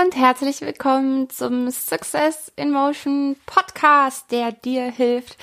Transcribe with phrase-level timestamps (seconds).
[0.00, 5.36] und herzlich willkommen zum Success in Motion Podcast, der dir hilft,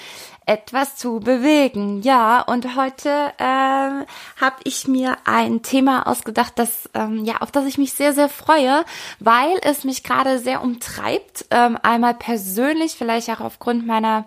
[0.45, 2.01] etwas zu bewegen.
[2.03, 4.05] Ja, und heute ähm,
[4.39, 8.29] habe ich mir ein Thema ausgedacht, das ähm, ja auf das ich mich sehr sehr
[8.29, 8.85] freue,
[9.19, 11.47] weil es mich gerade sehr umtreibt.
[11.51, 14.25] Ähm, einmal persönlich, vielleicht auch aufgrund meiner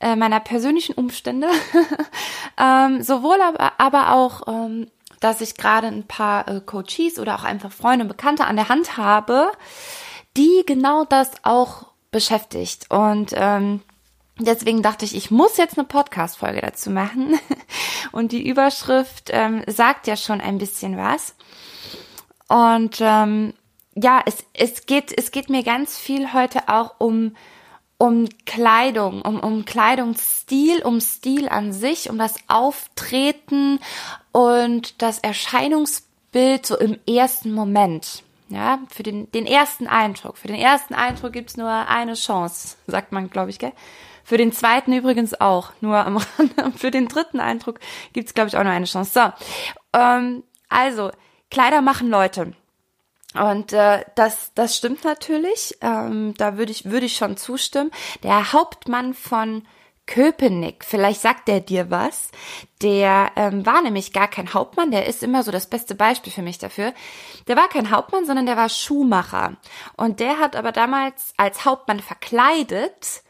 [0.00, 1.46] äh, meiner persönlichen Umstände,
[2.58, 4.88] ähm, sowohl aber, aber auch ähm,
[5.22, 8.68] dass ich gerade ein paar äh, Coaches oder auch einfach Freunde und Bekannte an der
[8.68, 9.52] Hand habe,
[10.36, 12.90] die genau das auch beschäftigt.
[12.90, 13.82] Und ähm,
[14.38, 17.38] deswegen dachte ich, ich muss jetzt eine Podcast-Folge dazu machen.
[18.12, 21.34] Und die Überschrift ähm, sagt ja schon ein bisschen was.
[22.48, 23.54] Und ähm,
[23.94, 27.34] ja, es, es, geht, es geht mir ganz viel heute auch um
[28.02, 33.78] um Kleidung, um, um Kleidungsstil, um Stil an sich, um das Auftreten
[34.32, 38.22] und das Erscheinungsbild so im ersten Moment.
[38.48, 40.36] Ja, für den, den ersten Eindruck.
[40.36, 43.72] Für den ersten Eindruck gibt's nur eine Chance, sagt man, glaube ich, gell?
[44.24, 46.78] Für den zweiten übrigens auch, nur am Rande.
[46.78, 47.80] Für den dritten Eindruck
[48.12, 49.12] gibt's glaube ich, auch nur eine Chance.
[49.12, 51.10] So, ähm, also,
[51.50, 52.52] Kleider machen Leute.
[53.34, 55.76] Und äh, das, das stimmt natürlich.
[55.80, 57.90] Ähm, da würde ich, würde ich schon zustimmen.
[58.22, 59.66] Der Hauptmann von
[60.06, 62.30] Köpenick, vielleicht sagt der dir was.
[62.82, 66.42] Der ähm, war nämlich gar kein Hauptmann, der ist immer so das beste Beispiel für
[66.42, 66.92] mich dafür.
[67.46, 69.56] Der war kein Hauptmann, sondern der war Schuhmacher.
[69.96, 73.22] Und der hat aber damals als Hauptmann verkleidet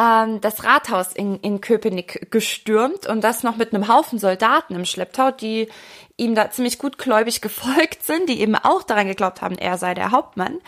[0.00, 4.84] ähm, das Rathaus in, in Köpenick gestürmt und das noch mit einem Haufen Soldaten im
[4.84, 5.68] Schlepptau, die
[6.16, 9.94] ihm da ziemlich gut gläubig gefolgt sind, die eben auch daran geglaubt haben, er sei
[9.94, 10.58] der Hauptmann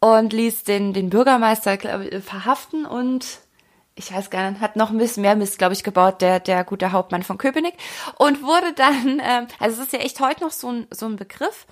[0.00, 1.78] und ließ den, den Bürgermeister
[2.22, 3.40] verhaften und
[3.98, 6.64] ich weiß gar nicht, hat noch ein bisschen mehr Mist, glaube ich, gebaut, der, der
[6.64, 7.74] gute Hauptmann von Köpenick
[8.16, 11.16] und wurde dann, ähm, also es ist ja echt heute noch so ein, so ein
[11.16, 11.66] Begriff,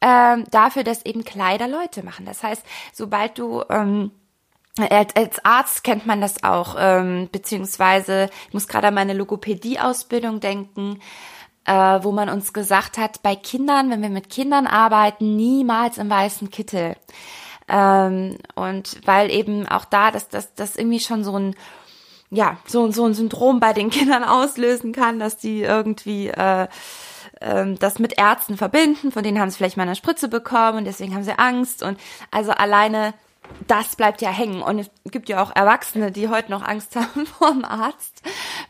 [0.00, 2.26] ähm, dafür, dass eben Kleider Leute machen.
[2.26, 2.62] Das heißt,
[2.92, 4.12] sobald du ähm,
[4.78, 11.00] als, Arzt kennt man das auch, ähm, beziehungsweise ich muss gerade an meine Logopädie-Ausbildung denken,
[11.64, 16.10] äh, wo man uns gesagt hat, bei Kindern, wenn wir mit Kindern arbeiten, niemals im
[16.10, 16.96] weißen Kittel.
[17.68, 21.54] Ähm, und weil eben auch da, dass das, das irgendwie schon so ein
[22.28, 26.66] ja, so, so ein Syndrom bei den Kindern auslösen kann, dass die irgendwie äh,
[27.40, 30.84] ähm, das mit Ärzten verbinden, von denen haben sie vielleicht mal eine Spritze bekommen und
[30.84, 31.98] deswegen haben sie Angst und
[32.30, 33.14] also alleine
[33.66, 34.62] das bleibt ja hängen.
[34.62, 38.22] Und es gibt ja auch Erwachsene, die heute noch Angst haben vor dem Arzt.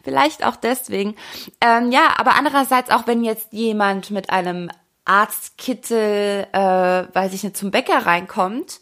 [0.02, 1.14] Vielleicht auch deswegen.
[1.60, 4.70] Ähm, ja, aber andererseits auch, wenn jetzt jemand mit einem
[5.06, 8.80] Arztkittel, äh, weiß ich nicht, zum Bäcker reinkommt,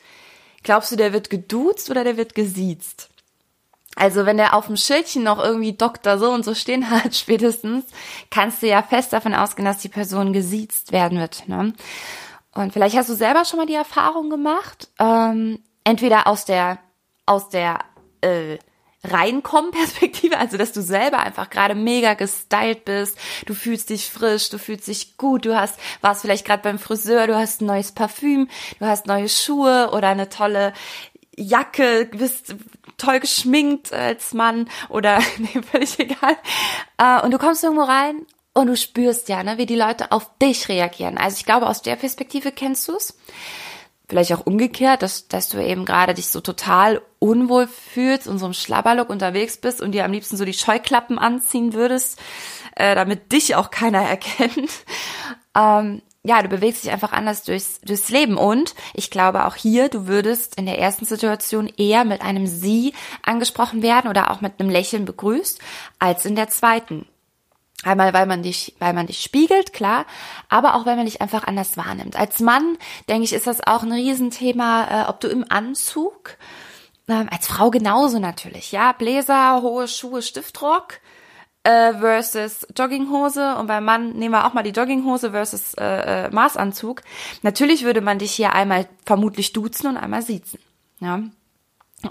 [0.62, 3.10] glaubst du, der wird geduzt oder der wird gesiezt?
[3.96, 7.84] Also wenn der auf dem Schildchen noch irgendwie Doktor so und so stehen hat, spätestens,
[8.30, 11.48] kannst du ja fest davon ausgehen, dass die Person gesiezt werden wird.
[11.48, 11.74] Ne?
[12.54, 16.78] Und vielleicht hast du selber schon mal die Erfahrung gemacht, ähm, entweder aus der,
[17.26, 17.80] aus der
[18.20, 18.58] äh,
[19.04, 24.58] Reinkommen-Perspektive, also dass du selber einfach gerade mega gestylt bist, du fühlst dich frisch, du
[24.58, 28.48] fühlst dich gut, du hast, warst vielleicht gerade beim Friseur, du hast ein neues Parfüm,
[28.78, 30.72] du hast neue Schuhe oder eine tolle
[31.36, 32.54] Jacke, bist
[32.96, 36.36] toll geschminkt als Mann oder nee, völlig egal.
[36.98, 40.30] Äh, und du kommst irgendwo rein und du spürst ja, ne, wie die Leute auf
[40.38, 41.18] dich reagieren.
[41.18, 43.18] Also ich glaube, aus der Perspektive kennst du's
[44.08, 48.46] vielleicht auch umgekehrt, dass, dass du eben gerade dich so total unwohl fühlst und so
[48.46, 52.20] im Schlabberlook unterwegs bist und dir am liebsten so die Scheuklappen anziehen würdest,
[52.76, 54.70] äh, damit dich auch keiner erkennt.
[55.56, 59.90] Ähm, ja, du bewegst dich einfach anders durchs, durchs Leben und ich glaube auch hier,
[59.90, 64.58] du würdest in der ersten Situation eher mit einem Sie angesprochen werden oder auch mit
[64.58, 65.60] einem Lächeln begrüßt,
[65.98, 67.06] als in der zweiten.
[67.84, 70.06] Einmal, weil man dich, weil man dich spiegelt, klar,
[70.48, 72.16] aber auch, weil man dich einfach anders wahrnimmt.
[72.16, 72.78] Als Mann,
[73.08, 76.36] denke ich, ist das auch ein Riesenthema, äh, ob du im Anzug,
[77.08, 81.00] ähm, als Frau genauso natürlich, ja, Bläser, hohe Schuhe, Stiftrock,
[81.62, 86.30] äh, versus Jogginghose und beim Mann nehmen wir auch mal die Jogginghose versus äh, äh,
[86.30, 87.02] Maßanzug.
[87.42, 90.58] Natürlich würde man dich hier einmal vermutlich duzen und einmal siezen,
[91.00, 91.20] ja.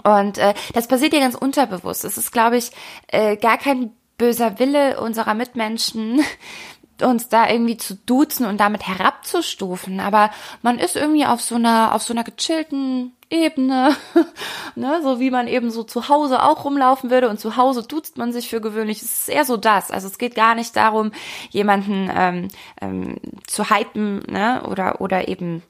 [0.02, 2.04] Und äh, das passiert dir ganz unterbewusst.
[2.04, 2.72] Es ist, glaube ich,
[3.08, 6.20] äh, gar kein böser Wille unserer Mitmenschen,
[7.02, 10.30] uns da irgendwie zu duzen und damit herabzustufen, aber
[10.62, 13.96] man ist irgendwie auf so einer auf so einer gechillten Ebene,
[14.76, 18.16] ne, so wie man eben so zu Hause auch rumlaufen würde und zu Hause duzt
[18.16, 19.02] man sich für gewöhnlich.
[19.02, 19.90] Es ist eher so das.
[19.90, 21.10] Also es geht gar nicht darum,
[21.50, 22.48] jemanden ähm,
[22.80, 23.16] ähm,
[23.46, 25.64] zu hypen, ne, oder oder eben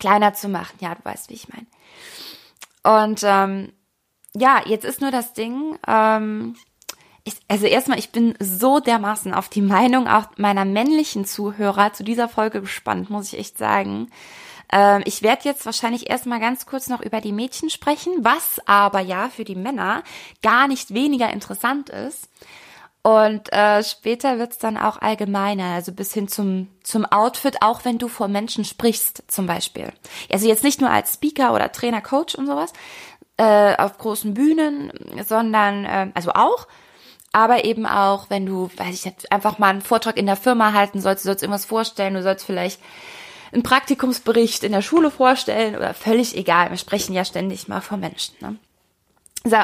[0.00, 0.78] kleiner zu machen.
[0.80, 1.66] Ja, du weißt, wie ich meine.
[2.82, 3.72] Und ähm,
[4.34, 5.78] ja, jetzt ist nur das Ding.
[5.86, 6.54] Ähm,
[7.28, 12.02] ich, also erstmal, ich bin so dermaßen auf die Meinung auch meiner männlichen Zuhörer zu
[12.02, 14.10] dieser Folge gespannt, muss ich echt sagen.
[14.72, 19.00] Ähm, ich werde jetzt wahrscheinlich erstmal ganz kurz noch über die Mädchen sprechen, was aber
[19.00, 20.02] ja für die Männer
[20.42, 22.28] gar nicht weniger interessant ist.
[23.02, 27.98] Und äh, später wird's dann auch allgemeiner, also bis hin zum, zum Outfit, auch wenn
[27.98, 29.92] du vor Menschen sprichst, zum Beispiel.
[30.30, 32.72] Also jetzt nicht nur als Speaker oder Trainer, Coach und sowas,
[33.36, 34.92] äh, auf großen Bühnen,
[35.26, 36.66] sondern, äh, also auch,
[37.32, 40.72] aber eben auch, wenn du, weiß ich nicht, einfach mal einen Vortrag in der Firma
[40.72, 42.80] halten sollst, du sollst irgendwas vorstellen, du sollst vielleicht
[43.52, 46.70] einen Praktikumsbericht in der Schule vorstellen oder völlig egal.
[46.70, 48.34] Wir sprechen ja ständig mal von Menschen.
[48.40, 48.56] Ne?
[49.44, 49.56] So,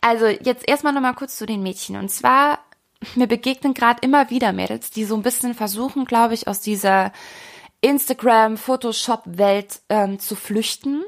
[0.00, 1.96] also jetzt erstmal nochmal kurz zu den Mädchen.
[1.96, 2.58] Und zwar,
[3.14, 7.12] mir begegnen gerade immer wieder Mädels, die so ein bisschen versuchen, glaube ich, aus dieser
[7.80, 11.04] Instagram, Photoshop-Welt ähm, zu flüchten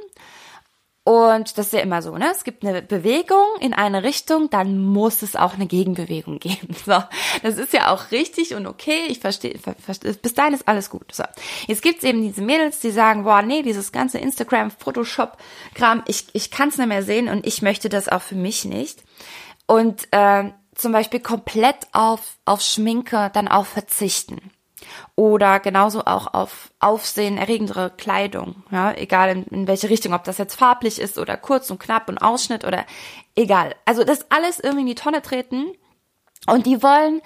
[1.10, 2.30] und das ist ja immer so, ne?
[2.30, 6.68] Es gibt eine Bewegung in eine Richtung, dann muss es auch eine Gegenbewegung geben.
[6.86, 7.02] So,
[7.42, 9.06] das ist ja auch richtig und okay.
[9.08, 11.12] Ich verstehe, verstehe bis dahin ist alles gut.
[11.12, 11.24] So,
[11.66, 16.52] jetzt gibt's eben diese Mädels, die sagen, boah, nee, dieses ganze Instagram, Photoshop-Kram, ich ich
[16.52, 19.02] kann's nicht mehr sehen und ich möchte das auch für mich nicht.
[19.66, 24.52] Und äh, zum Beispiel komplett auf auf Schminke dann auch verzichten
[25.16, 30.54] oder genauso auch auf aufsehenerregendere Kleidung, ja, egal in, in welche Richtung, ob das jetzt
[30.54, 32.86] farblich ist oder kurz und knapp und Ausschnitt oder
[33.34, 33.74] egal.
[33.84, 35.72] Also das alles irgendwie in die Tonne treten.
[36.46, 37.20] Und die wollen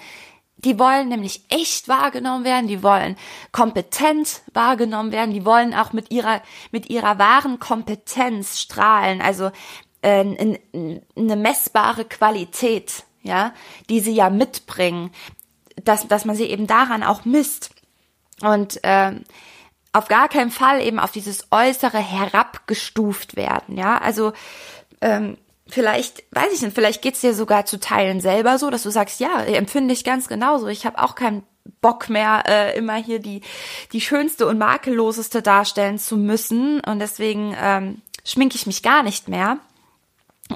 [0.57, 3.17] die wollen nämlich echt wahrgenommen werden, die wollen
[3.51, 6.41] kompetent wahrgenommen werden, die wollen auch mit ihrer
[6.71, 9.51] mit ihrer wahren Kompetenz strahlen, also
[10.01, 10.57] äh,
[11.15, 13.53] eine messbare Qualität, ja,
[13.89, 15.11] die sie ja mitbringen
[15.85, 17.71] dass, dass man sie eben daran auch misst.
[18.41, 19.23] Und ähm,
[19.93, 23.97] auf gar keinen Fall eben auf dieses Äußere herabgestuft werden, ja.
[23.97, 24.33] Also
[25.01, 25.37] ähm,
[25.67, 29.19] vielleicht, weiß ich nicht, vielleicht geht's dir sogar zu Teilen selber so, dass du sagst,
[29.19, 30.67] ja, empfinde ich ganz genauso.
[30.67, 31.43] Ich habe auch keinen
[31.81, 33.41] Bock mehr, äh, immer hier die,
[33.91, 36.81] die schönste und makelloseste darstellen zu müssen.
[36.81, 39.57] Und deswegen ähm, schminke ich mich gar nicht mehr.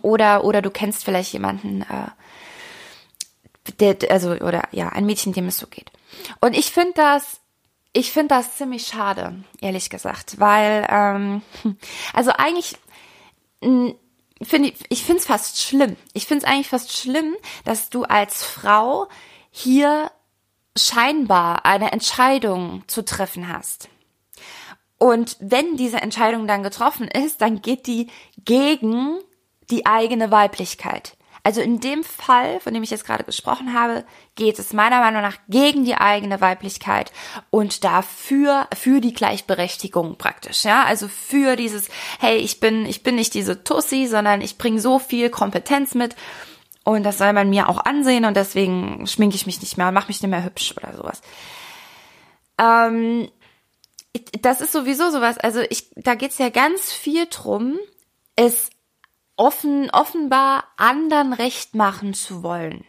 [0.02, 2.10] Oder, oder du kennst vielleicht jemanden, äh,
[3.80, 5.92] der, also, oder ja, ein Mädchen, dem es so geht.
[6.42, 7.40] Und ich finde das,
[7.94, 11.42] ich finde das ziemlich schade, ehrlich gesagt, weil, ähm,
[12.14, 12.76] also eigentlich,
[13.62, 15.96] finde ich, ich finde es fast schlimm.
[16.14, 17.36] Ich finde es eigentlich fast schlimm,
[17.66, 19.08] dass du als Frau
[19.52, 20.12] hier
[20.78, 23.90] scheinbar eine Entscheidung zu treffen hast.
[24.98, 28.10] Und wenn diese Entscheidung dann getroffen ist, dann geht die
[28.44, 29.18] gegen
[29.70, 31.16] die eigene Weiblichkeit.
[31.44, 34.04] Also in dem Fall, von dem ich jetzt gerade gesprochen habe,
[34.36, 37.12] geht es meiner Meinung nach gegen die eigene Weiblichkeit
[37.50, 41.90] und dafür für die Gleichberechtigung praktisch, ja, also für dieses
[42.20, 46.16] hey, ich bin ich bin nicht diese Tussi, sondern ich bringe so viel Kompetenz mit
[46.84, 50.08] und das soll man mir auch ansehen und deswegen schminke ich mich nicht mehr, mache
[50.08, 51.22] mich nicht mehr hübsch oder sowas.
[52.58, 53.30] Ähm,
[54.42, 57.78] das ist sowieso sowas, also ich da geht's ja ganz viel drum,
[58.36, 58.70] es
[59.40, 62.84] offen, offenbar anderen recht machen zu wollen.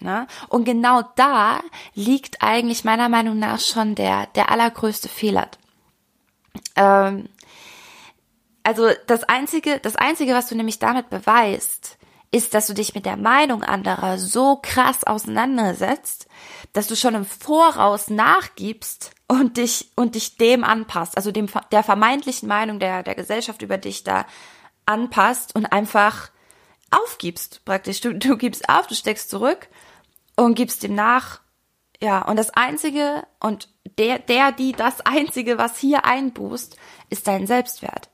[0.00, 0.26] Ne?
[0.48, 1.60] Und genau da
[1.94, 5.48] liegt eigentlich meiner Meinung nach schon der, der allergrößte Fehler.
[6.74, 7.28] Ähm,
[8.64, 11.98] also das einzige, das einzige, was du nämlich damit beweist,
[12.32, 16.26] ist, dass du dich mit der Meinung anderer so krass auseinandersetzt,
[16.72, 21.84] dass du schon im Voraus nachgibst und dich, und dich dem anpasst, also dem, der
[21.84, 24.26] vermeintlichen Meinung der, der Gesellschaft über dich da
[24.86, 26.30] anpasst und einfach
[26.90, 28.00] aufgibst, praktisch.
[28.00, 29.68] Du, du gibst auf, du steckst zurück
[30.36, 31.40] und gibst dem nach.
[32.00, 36.76] Ja, und das Einzige und der, der, die, das Einzige, was hier einbußt,
[37.10, 38.10] ist dein Selbstwert.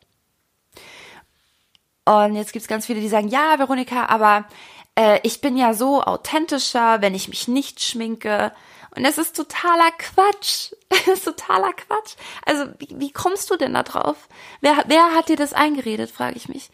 [2.04, 4.46] Und jetzt gibt's ganz viele, die sagen, ja, Veronika, aber
[4.94, 8.52] äh, ich bin ja so authentischer, wenn ich mich nicht schminke.
[8.94, 10.72] Und es ist totaler Quatsch.
[10.90, 12.16] Es ist totaler Quatsch.
[12.44, 14.28] Also, wie, wie kommst du denn da drauf?
[14.60, 16.70] Wer, wer hat dir das eingeredet, frage ich mich.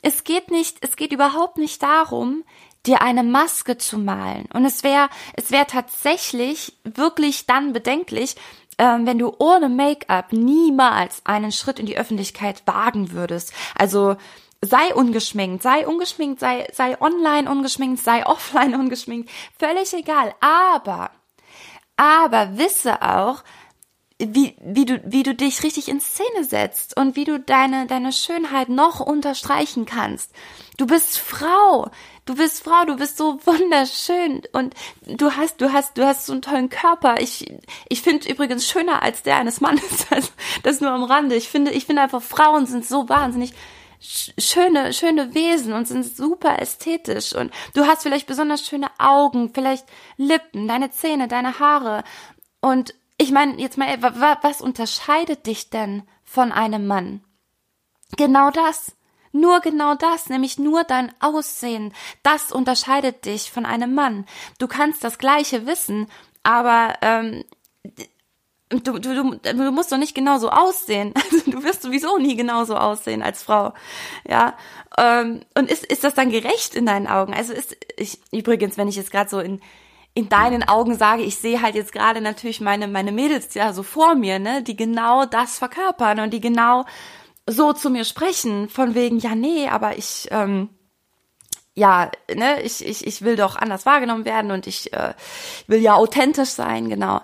[0.00, 2.44] Es geht nicht, es geht überhaupt nicht darum,
[2.86, 4.48] dir eine Maske zu malen.
[4.54, 8.36] Und es wäre, es wäre tatsächlich wirklich dann bedenklich,
[8.78, 13.52] ähm, wenn du ohne Make-up niemals einen Schritt in die Öffentlichkeit wagen würdest.
[13.76, 14.16] Also,
[14.64, 20.34] sei ungeschminkt, sei ungeschminkt, sei, sei online ungeschminkt, sei offline ungeschminkt, völlig egal.
[20.40, 21.10] Aber
[21.98, 23.42] aber wisse auch,
[24.20, 28.12] wie, wie du, wie du dich richtig in Szene setzt und wie du deine, deine
[28.12, 30.32] Schönheit noch unterstreichen kannst.
[30.76, 31.90] Du bist Frau.
[32.24, 34.74] Du bist Frau, du bist so wunderschön und
[35.06, 37.20] du hast, du hast, du hast so einen tollen Körper.
[37.20, 37.52] Ich,
[37.88, 39.82] ich finde übrigens schöner als der eines Mannes.
[40.62, 41.34] Das nur am Rande.
[41.36, 43.54] Ich finde, ich finde einfach Frauen sind so wahnsinnig
[44.00, 49.86] schöne, schöne Wesen und sind super ästhetisch und du hast vielleicht besonders schöne Augen, vielleicht
[50.16, 52.04] Lippen, deine Zähne, deine Haare
[52.60, 57.24] und ich meine, jetzt mal, was unterscheidet dich denn von einem Mann?
[58.16, 58.92] Genau das.
[59.32, 64.24] Nur genau das, nämlich nur dein Aussehen, das unterscheidet dich von einem Mann.
[64.58, 66.06] Du kannst das gleiche wissen,
[66.42, 67.44] aber ähm,
[68.70, 71.14] du, du, du, du musst doch nicht genauso aussehen.
[71.30, 73.74] Also du wirst sowieso nie genauso aussehen als Frau.
[74.28, 74.54] Ja.
[74.96, 77.34] Ähm, und ist, ist das dann gerecht in deinen Augen?
[77.34, 79.60] Also ist, ich, übrigens, wenn ich jetzt gerade so in,
[80.14, 83.82] in deinen Augen sage, ich sehe halt jetzt gerade natürlich meine, meine Mädels ja so
[83.82, 86.84] vor mir, ne, die genau das verkörpern und die genau
[87.46, 90.70] so zu mir sprechen, von wegen, ja, nee, aber ich, ähm,
[91.74, 95.14] ja, ne, ich, ich, ich will doch anders wahrgenommen werden und ich äh,
[95.66, 97.20] will ja authentisch sein, genau.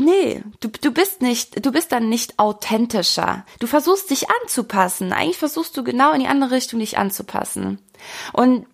[0.00, 3.44] Nee, du, du bist nicht, du bist dann nicht authentischer.
[3.58, 5.12] Du versuchst dich anzupassen.
[5.12, 7.80] Eigentlich versuchst du genau in die andere Richtung dich anzupassen.
[8.32, 8.64] Und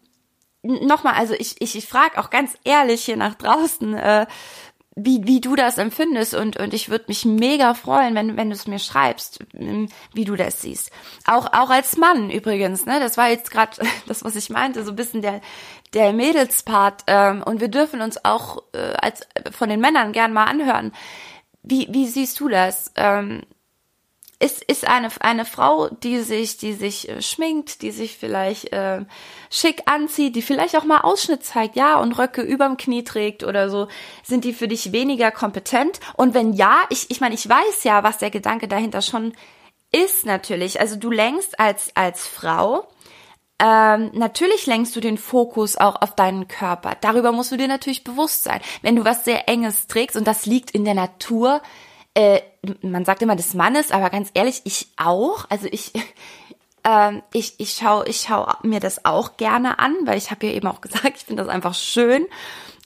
[0.63, 4.27] nochmal, also ich, ich, ich frage auch ganz ehrlich hier nach draußen, äh,
[4.97, 8.55] wie, wie du das empfindest und, und ich würde mich mega freuen, wenn, wenn du
[8.55, 10.93] es mir schreibst, ähm, wie du das siehst.
[11.27, 13.01] Auch, auch als Mann übrigens, ne?
[13.01, 15.41] Das war jetzt gerade das, was ich meinte, so ein bisschen der,
[15.95, 17.03] der Mädelspart.
[17.09, 20.93] Ähm, und wir dürfen uns auch äh, als von den Männern gern mal anhören.
[21.63, 22.93] Wie, wie siehst du das?
[22.95, 23.43] Ähm,
[24.45, 29.05] ist, ist eine, eine Frau, die sich, die sich äh, schminkt, die sich vielleicht äh,
[29.51, 33.71] schick anzieht, die vielleicht auch mal Ausschnitt zeigt, ja, und Röcke überm Knie trägt oder
[33.71, 33.89] so,
[34.23, 35.99] sind die für dich weniger kompetent?
[36.15, 39.33] Und wenn ja, ich, ich meine, ich weiß ja, was der Gedanke dahinter schon
[39.91, 40.79] ist natürlich.
[40.79, 42.87] Also du lenkst als, als Frau,
[43.59, 46.97] ähm, natürlich lenkst du den Fokus auch auf deinen Körper.
[47.01, 48.61] Darüber musst du dir natürlich bewusst sein.
[48.83, 51.63] Wenn du was sehr Enges trägst, und das liegt in der Natur,
[52.15, 52.41] äh,
[52.83, 55.47] man sagt immer des Mannes, aber ganz ehrlich, ich auch.
[55.51, 55.93] Also ich,
[56.85, 60.53] ähm, ich, ich schaue ich schau mir das auch gerne an, weil ich habe ja
[60.53, 62.27] eben auch gesagt, ich finde das einfach schön.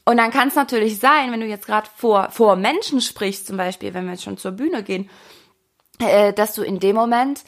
[0.05, 3.59] Und dann kann es natürlich sein, wenn du jetzt gerade vor, vor Menschen sprichst, zum
[3.59, 5.11] Beispiel, wenn wir jetzt schon zur Bühne gehen,
[5.99, 7.43] äh, dass du in dem Moment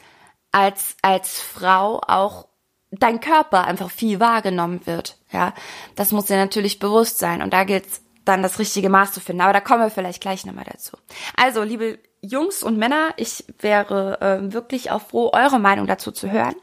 [0.51, 2.47] als, als Frau auch
[2.91, 5.17] dein Körper einfach viel wahrgenommen wird.
[5.31, 5.53] Ja,
[5.95, 7.41] das muss dir natürlich bewusst sein.
[7.41, 9.41] Und da gilt's dann das richtige Maß zu finden.
[9.41, 10.97] Aber da kommen wir vielleicht gleich nochmal dazu.
[11.35, 16.31] Also, liebe Jungs und Männer, ich wäre äh, wirklich auch froh, eure Meinung dazu zu
[16.31, 16.55] hören.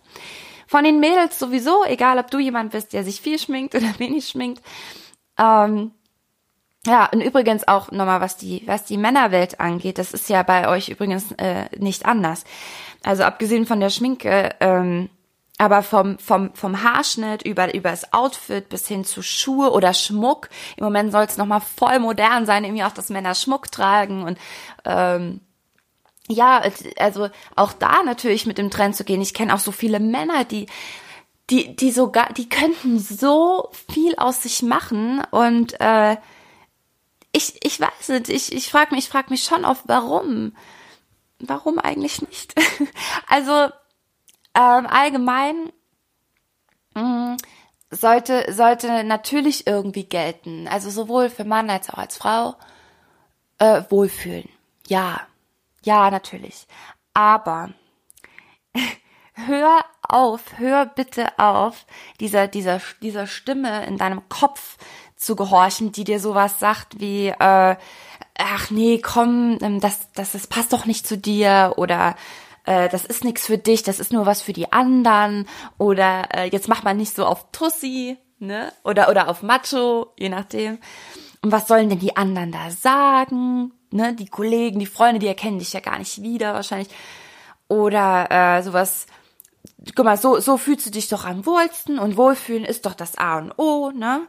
[0.67, 4.29] Von den Mädels sowieso, egal ob du jemand bist, der sich viel schminkt oder wenig
[4.29, 4.63] schminkt.
[5.39, 5.93] Ähm,
[6.87, 10.69] ja, und übrigens auch nochmal, was die, was die Männerwelt angeht, das ist ja bei
[10.69, 12.45] euch übrigens äh, nicht anders.
[13.03, 15.11] Also abgesehen von der Schminke, ähm,
[15.59, 20.49] aber vom, vom, vom Haarschnitt über, über das Outfit bis hin zu Schuhe oder Schmuck.
[20.77, 24.39] Im Moment soll es nochmal voll modern sein, irgendwie auch, dass Männer Schmuck tragen und
[24.85, 25.41] ähm,
[26.31, 26.63] ja,
[26.99, 29.21] also auch da natürlich mit dem Trend zu gehen.
[29.21, 30.67] Ich kenne auch so viele Männer, die
[31.51, 36.17] die die sogar die könnten so viel aus sich machen und äh,
[37.33, 40.55] ich ich weiß nicht, ich ich frage mich ich frage mich schon oft warum
[41.39, 42.55] warum eigentlich nicht?
[43.27, 43.71] also
[44.59, 45.73] ähm, allgemein
[46.95, 47.37] mh, mm,
[47.91, 50.69] sollte, sollte natürlich irgendwie gelten.
[50.69, 52.57] Also sowohl für Mann als auch als Frau.
[53.59, 54.49] Äh, wohlfühlen.
[54.89, 55.21] Ja.
[55.85, 56.67] Ja, natürlich.
[57.15, 57.71] Aber
[59.35, 61.87] hör auf, hör bitte auf,
[62.21, 64.77] dieser, dieser, dieser Stimme in deinem Kopf
[65.17, 67.77] zu gehorchen, die dir sowas sagt wie, äh,
[68.39, 72.17] ach nee, komm, ähm, das, das, das passt doch nicht zu dir oder
[72.69, 75.49] äh, das ist nichts für dich, das ist nur was für die anderen
[75.79, 78.73] oder äh, jetzt mach mal nicht so auf Tussi, ne?
[78.85, 80.79] Oder oder auf Macho, je nachdem.
[81.41, 83.73] Und was sollen denn die anderen da sagen?
[83.91, 84.15] Ne?
[84.15, 86.89] Die Kollegen, die Freunde, die erkennen dich ja gar nicht wieder wahrscheinlich.
[87.69, 89.07] Oder äh, sowas,
[89.95, 93.17] guck mal, so, so fühlst du dich doch am wohlsten und Wohlfühlen ist doch das
[93.17, 94.27] A und O, ne?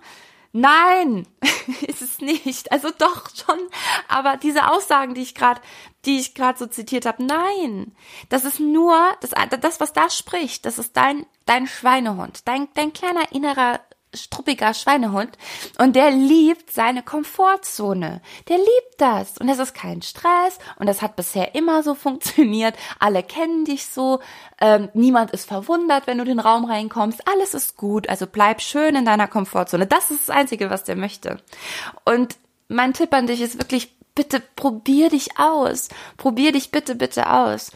[0.51, 1.27] Nein,
[1.87, 2.71] ist es nicht.
[2.71, 3.59] Also doch schon,
[4.07, 5.61] aber diese Aussagen, die ich gerade,
[6.05, 7.95] die ich gerade so zitiert habe, nein,
[8.29, 10.65] das ist nur das, das, was da spricht.
[10.65, 13.79] Das ist dein dein Schweinehund, dein dein kleiner innerer
[14.13, 15.37] struppiger Schweinehund
[15.77, 18.21] und der liebt seine Komfortzone.
[18.47, 22.75] Der liebt das und es ist kein Stress und das hat bisher immer so funktioniert.
[22.99, 24.19] Alle kennen dich so,
[24.59, 27.27] ähm, niemand ist verwundert, wenn du den Raum reinkommst.
[27.27, 29.85] Alles ist gut, also bleib schön in deiner Komfortzone.
[29.85, 31.37] Das ist das Einzige, was der möchte.
[32.05, 32.37] Und
[32.67, 35.89] mein Tipp an dich ist wirklich, bitte probier dich aus.
[36.17, 37.71] Probier dich bitte, bitte aus.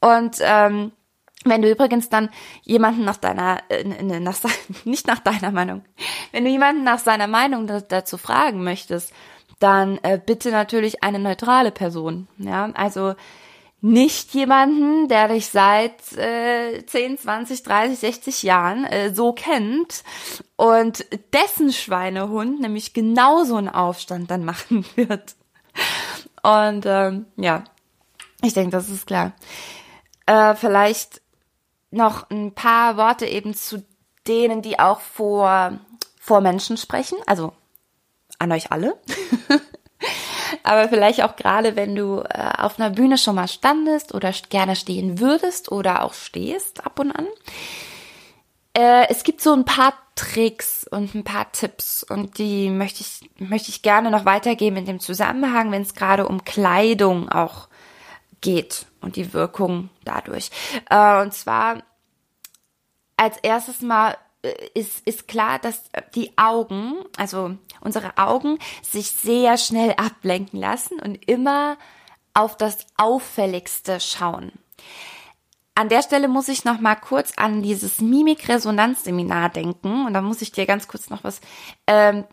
[0.00, 0.92] Und ähm,
[1.44, 2.28] wenn du übrigens dann
[2.62, 4.36] jemanden nach deiner, äh, nach,
[4.84, 5.82] nicht nach deiner Meinung,
[6.32, 9.12] wenn du jemanden nach seiner Meinung dazu fragen möchtest,
[9.58, 12.28] dann äh, bitte natürlich eine neutrale Person.
[12.38, 13.14] Ja, also
[13.82, 20.04] nicht jemanden, der dich seit äh, 10, 20, 30, 60 Jahren äh, so kennt
[20.56, 25.34] und dessen Schweinehund nämlich genauso einen Aufstand dann machen wird.
[26.42, 27.64] Und ähm, ja,
[28.42, 29.32] Ich denke, das ist klar.
[30.26, 31.20] Äh, vielleicht
[31.90, 33.84] noch ein paar Worte eben zu
[34.26, 35.78] denen, die auch vor,
[36.20, 37.18] vor Menschen sprechen.
[37.26, 37.52] Also
[38.38, 38.96] an euch alle.
[40.62, 44.76] Aber vielleicht auch gerade, wenn du äh, auf einer Bühne schon mal standest oder gerne
[44.76, 47.26] stehen würdest oder auch stehst ab und an.
[48.74, 53.30] Äh, es gibt so ein paar Tricks und ein paar Tipps und die möchte ich,
[53.38, 57.68] möchte ich gerne noch weitergeben in dem Zusammenhang, wenn es gerade um Kleidung auch
[58.40, 60.50] geht und die Wirkung dadurch.
[60.88, 61.82] Äh, und zwar
[63.16, 69.58] als erstes mal äh, ist, ist klar, dass die Augen, also unsere Augen, sich sehr
[69.58, 71.76] schnell ablenken lassen und immer
[72.32, 74.52] auf das Auffälligste schauen.
[75.74, 80.42] An der Stelle muss ich noch mal kurz an dieses Mimikresonanzseminar denken und da muss
[80.42, 81.40] ich dir ganz kurz noch was.
[81.86, 82.24] Ähm,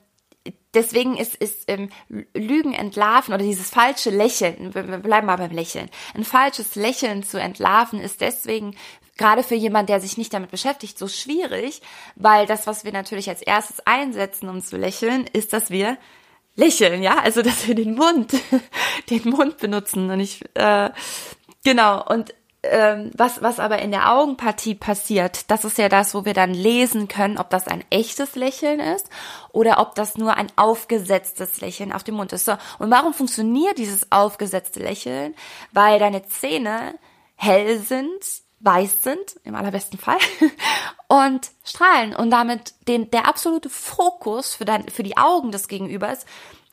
[0.73, 1.89] deswegen ist, ist ähm,
[2.33, 7.39] Lügen entlarven oder dieses falsche Lächeln, wir bleiben mal beim Lächeln, ein falsches Lächeln zu
[7.39, 8.75] entlarven ist deswegen
[9.17, 11.81] gerade für jemand, der sich nicht damit beschäftigt, so schwierig,
[12.15, 15.97] weil das, was wir natürlich als erstes einsetzen, um zu lächeln, ist, dass wir
[16.55, 18.33] lächeln, ja, also dass wir den Mund,
[19.09, 20.09] den Mund benutzen.
[20.09, 20.91] Und ich äh,
[21.63, 22.03] genau.
[22.05, 26.33] Und ähm, was, was aber in der Augenpartie passiert, das ist ja das, wo wir
[26.33, 29.09] dann lesen können, ob das ein echtes Lächeln ist
[29.57, 32.45] oder ob das nur ein aufgesetztes Lächeln auf dem Mund ist.
[32.45, 35.33] So, und warum funktioniert dieses aufgesetzte Lächeln?
[35.71, 36.93] Weil deine Zähne
[37.33, 38.23] hell sind,
[38.59, 40.19] weiß sind, im allerbesten Fall,
[41.07, 46.27] und strahlen und damit den, der absolute Fokus für dein, für die Augen des Gegenübers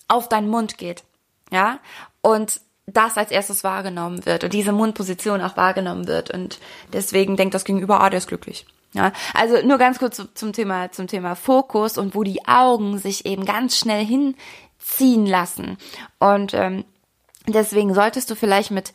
[0.07, 1.05] auf deinen Mund geht.
[1.51, 1.79] Ja,
[2.21, 6.59] und das als erstes wahrgenommen wird und diese Mundposition auch wahrgenommen wird und
[6.93, 8.67] deswegen denkt das Gegenüber, ah, der ist glücklich.
[8.95, 13.27] Ja, also nur ganz kurz zum Thema, zum Thema Fokus und wo die Augen sich
[13.27, 15.79] eben ganz schnell hinziehen lassen.
[16.21, 16.85] Und ähm,
[17.49, 18.93] deswegen solltest du vielleicht mit,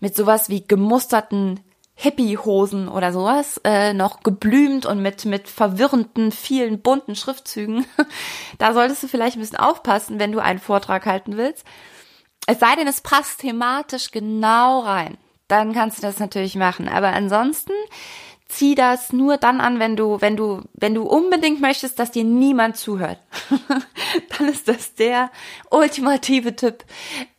[0.00, 1.60] mit sowas wie gemusterten
[1.94, 7.84] Hippie-Hosen oder sowas, äh, noch geblümt und mit, mit verwirrenden, vielen bunten Schriftzügen.
[8.58, 11.64] da solltest du vielleicht ein bisschen aufpassen, wenn du einen Vortrag halten willst.
[12.46, 15.18] Es sei denn, es passt thematisch genau rein.
[15.46, 16.88] Dann kannst du das natürlich machen.
[16.88, 17.72] Aber ansonsten
[18.52, 22.24] zieh das nur dann an, wenn du, wenn du, wenn du unbedingt möchtest, dass dir
[22.24, 23.18] niemand zuhört.
[24.38, 25.30] dann ist das der
[25.70, 26.84] ultimative Tipp.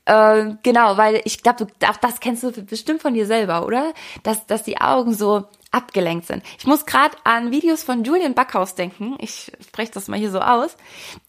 [0.06, 3.94] Äh, genau, weil ich glaube, auch das kennst du bestimmt von dir selber, oder?
[4.24, 6.44] Dass, dass die Augen so abgelenkt sind.
[6.58, 9.16] Ich muss gerade an Videos von Julian Backhaus denken.
[9.20, 10.76] Ich spreche das mal hier so aus.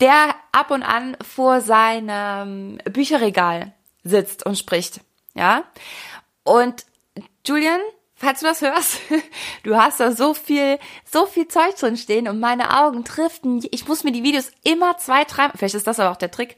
[0.00, 5.00] Der ab und an vor seinem Bücherregal sitzt und spricht.
[5.34, 5.64] Ja.
[6.42, 6.84] Und
[7.46, 7.80] Julian
[8.24, 9.00] falls du das hörst,
[9.62, 13.64] du hast da so viel, so viel Zeug drin stehen und meine Augen driften.
[13.70, 16.56] Ich muss mir die Videos immer zwei, drei, vielleicht ist das aber auch der Trick.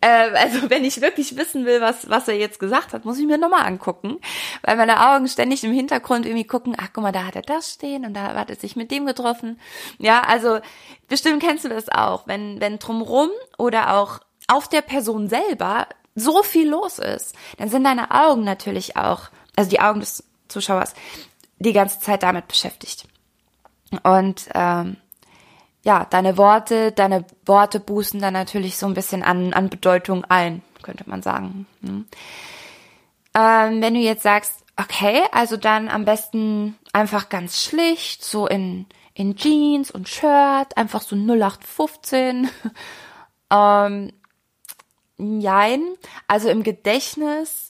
[0.00, 3.26] Äh, also wenn ich wirklich wissen will, was, was er jetzt gesagt hat, muss ich
[3.26, 4.18] mir nochmal angucken,
[4.62, 7.72] weil meine Augen ständig im Hintergrund irgendwie gucken, ach guck mal, da hat er das
[7.72, 9.58] stehen und da hat er sich mit dem getroffen.
[9.98, 10.60] Ja, also
[11.08, 16.42] bestimmt kennst du das auch, wenn, wenn drumrum oder auch auf der Person selber so
[16.42, 20.94] viel los ist, dann sind deine Augen natürlich auch, also die Augen des Zuschauers
[21.58, 23.06] die ganze Zeit damit beschäftigt.
[24.02, 24.96] Und ähm,
[25.82, 30.62] ja, deine Worte, deine Worte bußen dann natürlich so ein bisschen an, an Bedeutung ein,
[30.82, 31.66] könnte man sagen.
[31.82, 32.06] Hm.
[33.34, 38.86] Ähm, wenn du jetzt sagst, okay, also dann am besten einfach ganz schlicht, so in,
[39.14, 42.50] in Jeans und Shirt, einfach so 0815.
[43.50, 44.12] ähm,
[45.16, 45.82] nein,
[46.26, 47.67] also im Gedächtnis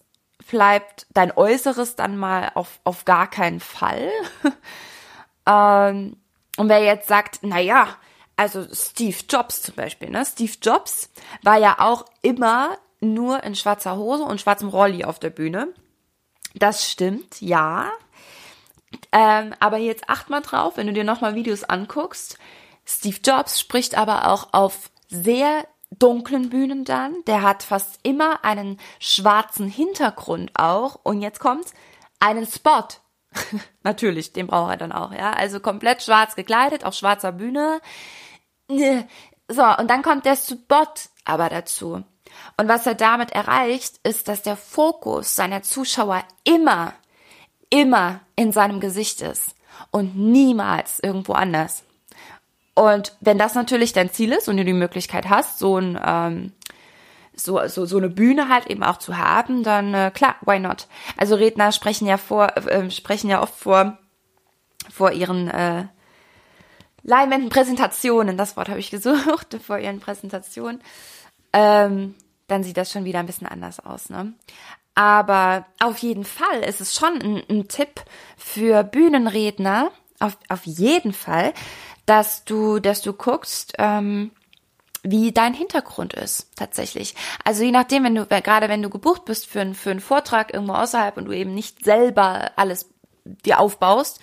[0.50, 4.11] bleibt dein Äußeres dann mal auf, auf gar keinen Fall.
[5.46, 6.16] ähm,
[6.56, 7.96] und wer jetzt sagt, na ja,
[8.37, 10.24] also Steve Jobs zum Beispiel, ne?
[10.24, 11.11] Steve Jobs
[11.42, 15.68] war ja auch immer nur in schwarzer Hose und schwarzem Rolli auf der Bühne.
[16.54, 17.90] Das stimmt, ja.
[19.12, 22.38] Ähm, aber jetzt acht mal drauf, wenn du dir nochmal Videos anguckst.
[22.87, 27.16] Steve Jobs spricht aber auch auf sehr dunklen Bühnen dann.
[27.27, 30.98] Der hat fast immer einen schwarzen Hintergrund auch.
[31.03, 31.72] Und jetzt kommt's,
[32.20, 32.85] einen Spot.
[33.83, 35.33] Natürlich, den braucht er dann auch, ja.
[35.33, 37.81] Also komplett schwarz gekleidet, auf schwarzer Bühne.
[39.51, 40.92] So, und dann kommt der Spot
[41.24, 42.05] aber dazu.
[42.59, 46.92] Und was er damit erreicht, ist, dass der Fokus seiner Zuschauer immer,
[47.70, 49.55] immer in seinem Gesicht ist
[49.90, 51.85] und niemals irgendwo anders.
[52.78, 56.52] Und wenn das natürlich dein Ziel ist und du die Möglichkeit hast, so ein ähm,
[57.34, 60.86] so, so, so eine Bühne halt eben auch zu haben, dann äh, klar, why not?
[61.16, 63.98] Also Redner sprechen ja vor, äh, sprechen ja oft vor,
[64.92, 65.86] vor ihren äh,
[67.02, 70.80] Leinwändenpräsentationen, das Wort habe ich gesucht, vor ihren Präsentationen.
[71.52, 72.14] Ähm,
[72.46, 74.34] dann sieht das schon wieder ein bisschen anders aus, ne?
[74.94, 78.04] Aber auf jeden Fall ist es schon ein, ein Tipp
[78.36, 81.52] für Bühnenredner, auf, auf jeden Fall,
[82.08, 84.30] dass du, dass du guckst, ähm,
[85.02, 87.14] wie dein Hintergrund ist tatsächlich.
[87.44, 90.52] Also je nachdem, wenn du gerade wenn du gebucht bist für, einen für einen Vortrag
[90.52, 92.88] irgendwo außerhalb und du eben nicht selber alles
[93.24, 94.20] dir aufbaust,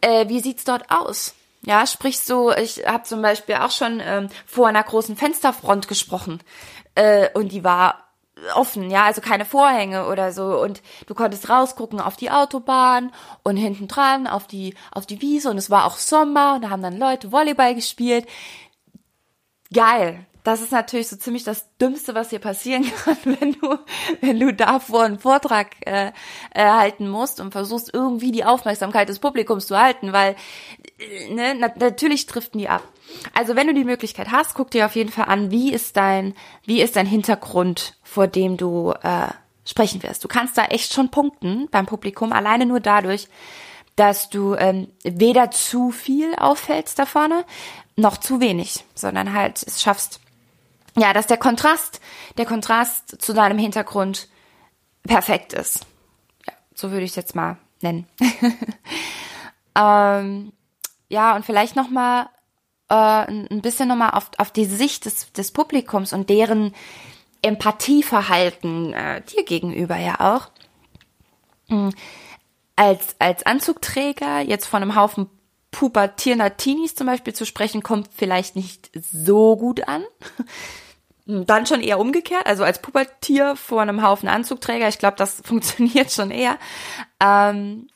[0.00, 1.34] äh, wie sieht's dort aus?
[1.62, 6.40] Ja, sprich so, ich habe zum Beispiel auch schon ähm, vor einer großen Fensterfront gesprochen
[6.94, 8.03] äh, und die war
[8.54, 13.56] offen, ja, also keine Vorhänge oder so und du konntest rausgucken auf die Autobahn und
[13.56, 16.82] hinten dran auf die auf die Wiese und es war auch Sommer und da haben
[16.82, 18.26] dann Leute Volleyball gespielt.
[19.72, 20.26] Geil.
[20.44, 23.78] Das ist natürlich so ziemlich das Dümmste, was hier passieren kann, wenn du,
[24.20, 26.12] wenn du davor einen Vortrag äh,
[26.54, 30.36] äh, halten musst und versuchst irgendwie die Aufmerksamkeit des Publikums zu halten, weil
[30.98, 32.82] äh, ne, na, natürlich driften die ab.
[33.32, 36.34] Also wenn du die Möglichkeit hast, guck dir auf jeden Fall an, wie ist dein,
[36.64, 39.28] wie ist dein Hintergrund, vor dem du äh,
[39.64, 40.24] sprechen wirst.
[40.24, 43.28] Du kannst da echt schon punkten beim Publikum, alleine nur dadurch,
[43.96, 47.44] dass du ähm, weder zu viel auffällst da vorne,
[47.96, 50.20] noch zu wenig, sondern halt es schaffst,
[50.96, 52.00] ja, dass der Kontrast,
[52.36, 54.28] der Kontrast zu deinem Hintergrund
[55.04, 55.86] perfekt ist.
[56.46, 58.06] Ja, so würde ich es jetzt mal nennen.
[59.76, 60.52] ähm,
[61.08, 62.28] ja, und vielleicht noch mal
[62.94, 66.74] äh, ein bisschen noch mal auf, auf die Sicht des, des Publikums und deren
[67.42, 70.50] Empathieverhalten äh, dir gegenüber ja auch.
[71.68, 71.92] Mhm.
[72.76, 75.28] Als, als Anzugträger jetzt von einem Haufen
[75.70, 80.04] pubertierender Teenies zum Beispiel zu sprechen, kommt vielleicht nicht so gut an.
[81.26, 84.88] Dann schon eher umgekehrt, also als Pubertier vor einem Haufen Anzugträger.
[84.88, 86.58] Ich glaube, das funktioniert schon eher.
[87.20, 87.88] Ähm,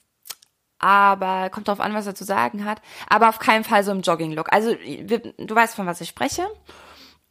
[0.79, 2.81] aber kommt darauf an, was er zu sagen hat.
[3.09, 4.53] Aber auf keinen Fall so im Jogging-Look.
[4.53, 6.47] Also du weißt, von was ich spreche.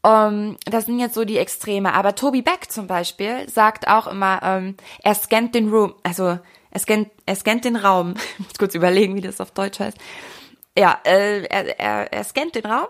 [0.04, 1.94] Um, ähm, das sind jetzt so die Extreme.
[1.94, 6.80] Aber Toby Beck zum Beispiel sagt auch immer, ähm, er scannt den Room, also er
[6.80, 8.14] scannt, er scannt den Raum.
[8.40, 9.98] Ich muss kurz überlegen, wie das auf Deutsch heißt.
[10.78, 12.88] Ja, äh, er, er, er scannt den Raum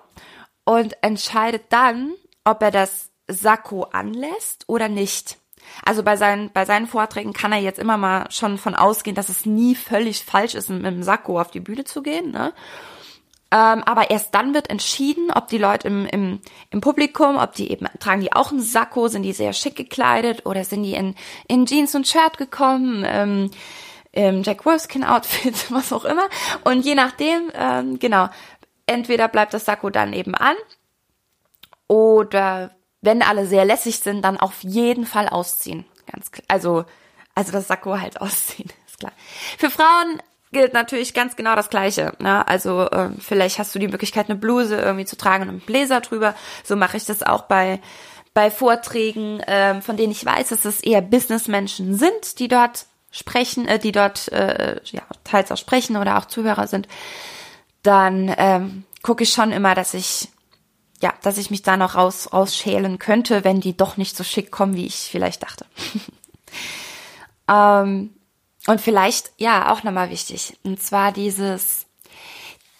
[0.65, 5.37] und entscheidet dann, ob er das Sakko anlässt oder nicht.
[5.85, 9.29] Also bei seinen, bei seinen Vorträgen kann er jetzt immer mal schon von ausgehen, dass
[9.29, 12.31] es nie völlig falsch ist, mit dem Sakko auf die Bühne zu gehen.
[12.31, 12.53] Ne?
[13.49, 17.71] Ähm, aber erst dann wird entschieden, ob die Leute im, im, im Publikum, ob die
[17.71, 21.15] eben, tragen die auch einen Sakko, sind die sehr schick gekleidet oder sind die in,
[21.47, 23.51] in Jeans und Shirt gekommen, ähm,
[24.11, 26.27] im Jack Wolfskin Outfit, was auch immer.
[26.65, 28.27] Und je nachdem, ähm, genau,
[28.85, 30.55] entweder bleibt das Sakko dann eben an
[31.87, 32.71] oder
[33.07, 35.85] wenn alle sehr lässig sind, dann auf jeden Fall ausziehen.
[36.11, 36.43] Ganz klar.
[36.49, 36.83] Also,
[37.35, 39.13] also das Sakko halt ausziehen, ist klar.
[39.57, 42.13] Für Frauen gilt natürlich ganz genau das Gleiche.
[42.19, 42.45] Ne?
[42.45, 46.01] Also äh, vielleicht hast du die Möglichkeit, eine Bluse irgendwie zu tragen und einen Bläser
[46.01, 46.35] drüber.
[46.65, 47.79] So mache ich das auch bei
[48.33, 53.67] bei Vorträgen, äh, von denen ich weiß, dass es eher Businessmenschen sind, die dort sprechen,
[53.67, 56.87] äh, die dort äh, ja teils auch sprechen oder auch Zuhörer sind.
[57.81, 60.29] Dann ähm, gucke ich schon immer, dass ich
[61.01, 64.51] ja, dass ich mich da noch raus, rausschälen könnte, wenn die doch nicht so schick
[64.51, 65.65] kommen, wie ich vielleicht dachte.
[67.49, 68.13] ähm,
[68.67, 70.57] und vielleicht, ja, auch nochmal wichtig.
[70.63, 71.85] Und zwar dieses,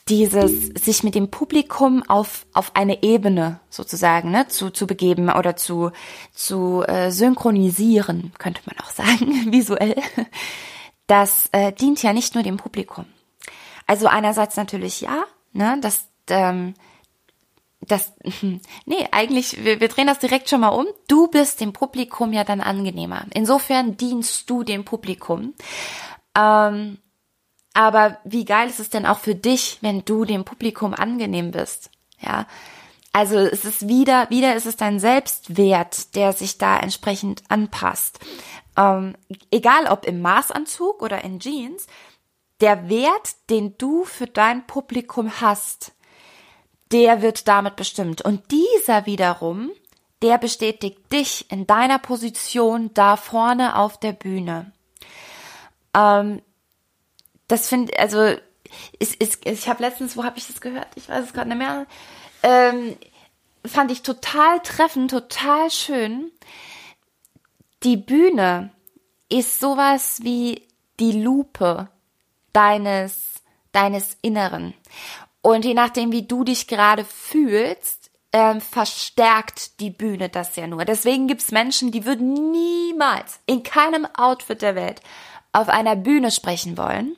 [0.09, 5.55] dieses, sich mit dem Publikum auf, auf eine Ebene sozusagen, ne, zu, zu begeben oder
[5.55, 5.91] zu,
[6.33, 9.95] zu äh, synchronisieren, könnte man auch sagen, visuell.
[11.07, 13.05] Das äh, dient ja nicht nur dem Publikum.
[13.85, 16.73] Also einerseits natürlich ja, ne, das, ähm,
[17.87, 18.13] das,
[18.85, 20.85] nee, eigentlich, wir, wir drehen das direkt schon mal um.
[21.07, 23.25] Du bist dem Publikum ja dann angenehmer.
[23.33, 25.53] Insofern dienst du dem Publikum.
[26.35, 26.99] Ähm,
[27.73, 31.91] aber wie geil ist es denn auch für dich, wenn du dem Publikum angenehm bist?
[32.19, 32.47] Ja.
[33.13, 38.19] Also es ist wieder, wieder ist es dein Selbstwert, der sich da entsprechend anpasst.
[38.75, 39.15] Ähm,
[39.51, 41.87] egal ob im Maßanzug oder in Jeans,
[42.61, 45.93] der Wert, den du für dein Publikum hast,
[46.91, 48.21] der wird damit bestimmt.
[48.21, 49.71] Und dieser wiederum,
[50.21, 54.71] der bestätigt dich in deiner Position da vorne auf der Bühne.
[55.93, 56.41] Ähm,
[57.47, 58.35] das finde also
[58.99, 60.87] ist, ist, ich habe letztens, wo habe ich das gehört?
[60.95, 61.85] Ich weiß es gerade nicht mehr.
[62.43, 62.97] Ähm,
[63.65, 66.31] fand ich total treffend, total schön.
[67.83, 68.71] Die Bühne
[69.29, 70.67] ist sowas wie
[70.99, 71.89] die Lupe
[72.53, 73.37] deines
[73.71, 74.73] deines Inneren.
[75.47, 80.83] Und je nachdem, wie du dich gerade fühlst, ähm, verstärkt die Bühne das ja nur.
[80.83, 85.01] Deswegen gibt's Menschen, die würden niemals in keinem Outfit der Welt
[85.53, 87.15] auf einer Bühne sprechen wollen.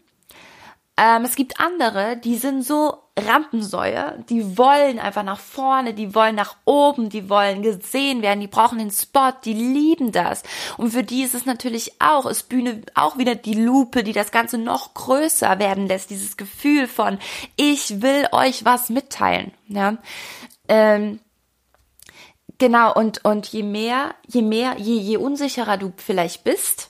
[0.95, 6.35] Ähm, es gibt andere, die sind so Rampensäue, die wollen einfach nach vorne, die wollen
[6.35, 10.43] nach oben, die wollen gesehen werden, die brauchen den Spot, die lieben das.
[10.77, 14.31] Und für die ist es natürlich auch, ist Bühne auch wieder die Lupe, die das
[14.31, 17.19] Ganze noch größer werden lässt, dieses Gefühl von,
[17.55, 19.97] ich will euch was mitteilen, ja.
[20.67, 21.19] Ähm,
[22.57, 26.89] genau, und, und je mehr, je mehr, je, je unsicherer du vielleicht bist,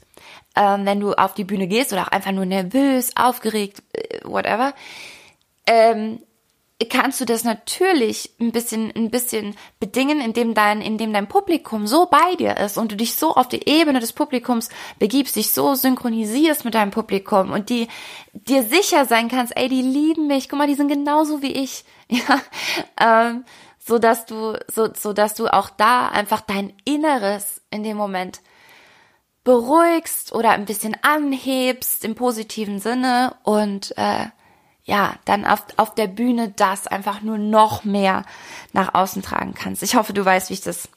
[0.55, 4.73] ähm, wenn du auf die Bühne gehst oder auch einfach nur nervös, aufgeregt, äh, whatever,
[5.69, 6.19] ähm,
[6.89, 12.08] kannst du das natürlich ein bisschen, ein bisschen bedingen, indem dein, indem dein Publikum so
[12.08, 15.75] bei dir ist und du dich so auf die Ebene des Publikums begibst, dich so
[15.75, 17.88] synchronisierst mit deinem Publikum und die
[18.34, 21.84] dir sicher sein kannst, ey, die lieben mich, guck mal, die sind genauso wie ich,
[22.10, 22.41] ja,
[22.99, 23.45] ähm,
[23.77, 28.39] so dass du, so, so dass du auch da einfach dein Inneres in dem Moment
[29.43, 34.27] beruhigst oder ein bisschen anhebst im positiven Sinne und äh,
[34.89, 38.23] ja, dann auf, auf der Bühne das einfach nur noch mehr
[38.73, 39.84] nach außen tragen kannst.
[39.84, 40.89] Ich hoffe, du weißt, wie ich das,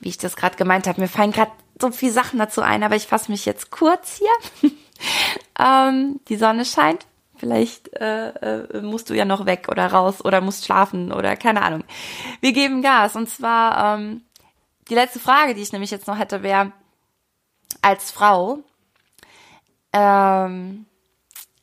[0.00, 1.00] wie ich das gerade gemeint habe.
[1.00, 4.70] Mir fallen gerade so viele Sachen dazu ein, aber ich fasse mich jetzt kurz hier.
[5.58, 7.06] ähm, die Sonne scheint.
[7.38, 11.62] Vielleicht äh, äh, musst du ja noch weg oder raus oder musst schlafen oder keine
[11.62, 11.84] Ahnung.
[12.42, 13.16] Wir geben Gas.
[13.16, 14.20] Und zwar ähm,
[14.90, 16.72] die letzte Frage, die ich nämlich jetzt noch hätte, wäre
[17.80, 18.58] als Frau.
[19.94, 20.84] Ähm,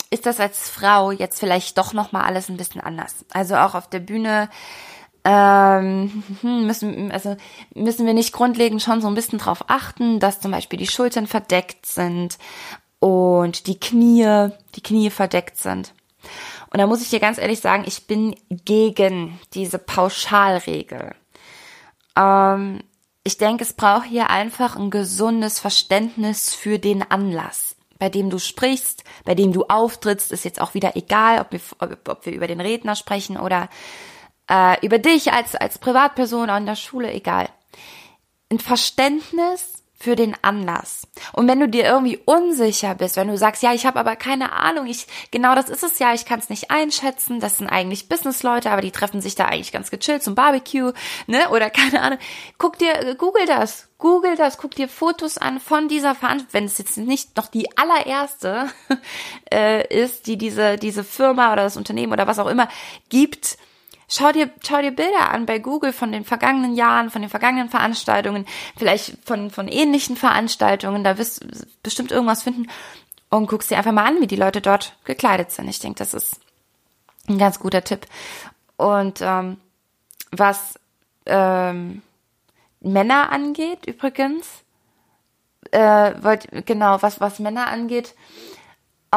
[0.10, 3.26] ist das als Frau jetzt vielleicht doch noch mal alles ein bisschen anders.
[3.32, 4.50] Also auch auf der Bühne
[5.24, 7.36] ähm, hm, müssen also
[7.74, 11.28] müssen wir nicht grundlegend schon so ein bisschen drauf achten, dass zum Beispiel die Schultern
[11.28, 12.38] verdeckt sind
[13.00, 15.94] und die Knie die Knie verdeckt sind.
[16.70, 21.16] Und da muss ich dir ganz ehrlich sagen, ich bin gegen diese Pauschalregel.
[22.18, 22.82] Ähm,
[23.24, 27.67] ich denke, es braucht hier einfach ein gesundes Verständnis für den Anlass
[28.00, 31.62] bei dem du sprichst, bei dem du auftrittst, ist jetzt auch wieder egal, ob wir,
[31.80, 33.70] ob, wir über den Redner sprechen oder
[34.50, 37.50] äh, über dich als, als Privatperson an der Schule, egal.
[38.52, 41.08] Ein Verständnis für den Anlass.
[41.34, 44.52] Und wenn du dir irgendwie unsicher bist, wenn du sagst, ja, ich habe aber keine
[44.52, 48.08] Ahnung, ich genau das ist es ja, ich kann es nicht einschätzen, das sind eigentlich
[48.08, 50.94] Businessleute, aber die treffen sich da eigentlich ganz gechillt zum Barbecue,
[51.26, 51.50] ne?
[51.50, 52.20] Oder keine Ahnung.
[52.60, 53.90] Guck dir Google das.
[53.98, 57.76] Google das, guck dir Fotos an von dieser Veranstaltung, wenn es jetzt nicht noch die
[57.80, 58.70] allererste
[59.52, 62.70] äh, ist, die diese diese Firma oder das Unternehmen oder was auch immer
[63.10, 63.58] gibt,
[64.10, 67.70] Schau dir, schau dir Bilder an bei Google von den vergangenen Jahren, von den vergangenen
[67.70, 68.46] Veranstaltungen,
[68.78, 71.48] vielleicht von, von ähnlichen Veranstaltungen, da wirst du
[71.84, 72.68] bestimmt irgendwas finden
[73.30, 75.68] und guckst dir einfach mal an, wie die Leute dort gekleidet sind.
[75.68, 76.40] Ich denke, das ist
[77.28, 78.08] ein ganz guter Tipp.
[78.78, 79.58] Und ähm,
[80.32, 80.80] was
[81.26, 82.02] ähm,
[82.80, 84.48] Männer angeht, übrigens,
[85.72, 88.16] äh, wollt, genau, was, was Männer angeht,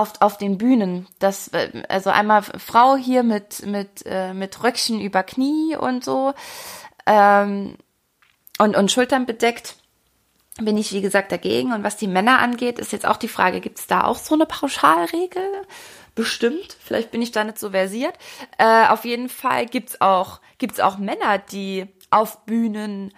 [0.01, 1.07] auf, auf den Bühnen.
[1.19, 1.51] Das,
[1.89, 6.35] also einmal Frau hier mit, mit, äh, mit Röckchen über Knie und so
[7.07, 7.77] ähm,
[8.59, 9.77] und, und Schultern bedeckt
[10.61, 11.73] bin ich, wie gesagt, dagegen.
[11.73, 14.35] Und was die Männer angeht, ist jetzt auch die Frage, gibt es da auch so
[14.35, 15.43] eine Pauschalregel?
[16.15, 16.77] Bestimmt.
[16.81, 18.15] Vielleicht bin ich da nicht so versiert.
[18.59, 23.15] Äh, auf jeden Fall gibt's auch, gibt's auch Männer, die auf Bühnen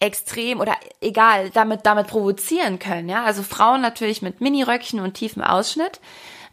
[0.00, 3.22] extrem oder egal damit damit provozieren können ja.
[3.22, 6.00] Also Frauen natürlich mit Miniröckchen und tiefem Ausschnitt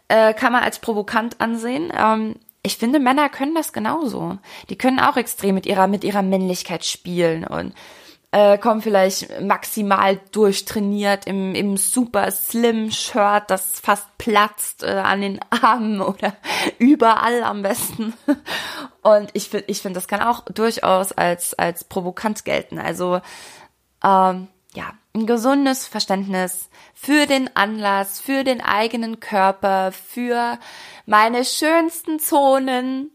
[0.10, 1.92] äh, kann man als provokant ansehen.
[1.98, 4.38] Ähm, ich finde Männer können das genauso.
[4.70, 7.74] Die können auch extrem mit ihrer mit ihrer Männlichkeit spielen und
[8.32, 15.22] äh, kommen vielleicht maximal durchtrainiert im, im super slim Shirt, das fast platzt äh, an
[15.22, 16.36] den Armen oder
[16.78, 18.14] überall am besten.
[19.02, 22.80] Und ich finde, ich finde, das kann auch durchaus als, als provokant gelten.
[22.80, 23.22] Also,
[24.04, 30.60] ähm, ja, ein gesundes Verständnis für den Anlass, für den eigenen Körper, für
[31.08, 33.10] meine schönsten Zonen.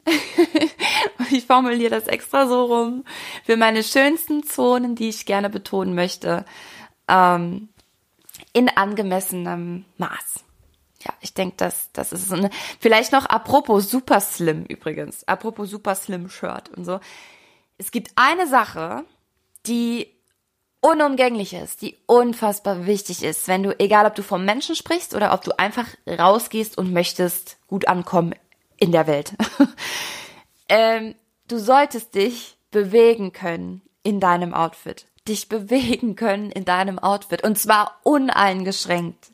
[1.31, 3.05] ich formuliere das extra so rum.
[3.44, 6.44] Für meine schönsten Zonen, die ich gerne betonen möchte.
[7.07, 7.68] Ähm,
[8.53, 10.44] in angemessenem Maß.
[11.05, 15.22] Ja, ich denke, das, das ist so eine, vielleicht noch apropos Super Slim übrigens.
[15.29, 16.98] Apropos Super Slim Shirt und so.
[17.79, 19.05] Es gibt eine Sache,
[19.66, 20.09] die
[20.83, 25.33] unumgänglich ist, die unfassbar wichtig ist, wenn du, egal ob du vom Menschen sprichst oder
[25.33, 28.35] ob du einfach rausgehst und möchtest gut ankommen
[28.77, 29.33] in der Welt.
[30.68, 31.14] ähm,
[31.49, 35.07] du solltest dich bewegen können in deinem Outfit.
[35.29, 37.45] Dich bewegen können in deinem Outfit.
[37.45, 39.31] Und zwar uneingeschränkt.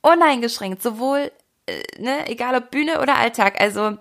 [0.00, 0.82] Uneingeschränkt.
[0.82, 1.30] Sowohl,
[1.66, 3.60] äh, ne, egal ob Bühne oder Alltag.
[3.60, 3.98] Also,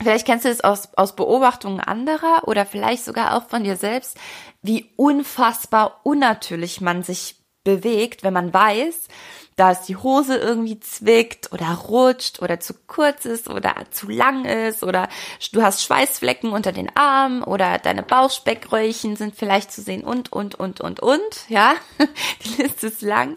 [0.00, 4.16] Vielleicht kennst du es aus, aus Beobachtungen anderer oder vielleicht sogar auch von dir selbst,
[4.62, 9.08] wie unfassbar unnatürlich man sich bewegt, wenn man weiß,
[9.56, 14.82] dass die Hose irgendwie zwickt oder rutscht oder zu kurz ist oder zu lang ist
[14.82, 15.08] oder
[15.52, 20.56] du hast Schweißflecken unter den Armen oder deine Bauchspeckröllchen sind vielleicht zu sehen und, und,
[20.56, 21.74] und, und, und, ja,
[22.44, 23.36] die Liste ist lang.